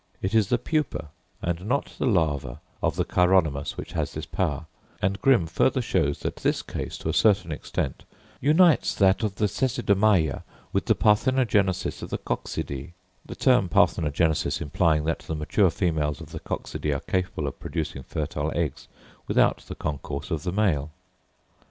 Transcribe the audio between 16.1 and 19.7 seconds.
of the Coccidæ are capable of producing fertile eggs without